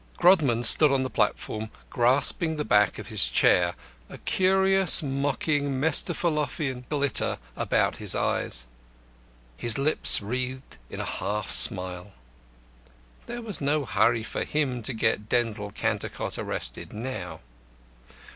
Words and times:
Grodman 0.17 0.63
stood 0.63 0.91
on 0.91 1.03
the 1.03 1.11
platform, 1.11 1.69
grasping 1.91 2.55
the 2.55 2.65
back 2.65 2.97
of 2.97 3.09
his 3.09 3.29
chair, 3.29 3.75
a 4.09 4.17
curious 4.17 5.03
mocking 5.03 5.79
Mephistophelian 5.79 6.85
glitter 6.89 7.37
about 7.55 7.97
his 7.97 8.15
eyes, 8.15 8.65
his 9.57 9.77
lips 9.77 10.19
wreathed 10.19 10.77
into 10.89 11.03
a 11.03 11.07
half 11.07 11.51
smile. 11.51 12.13
There 13.27 13.43
was 13.43 13.61
no 13.61 13.85
hurry 13.85 14.23
for 14.23 14.43
him 14.43 14.81
to 14.81 14.93
get 14.95 15.29
Denzil 15.29 15.69
Cantercot 15.69 16.39
arrested 16.39 16.93
now. 16.93 17.41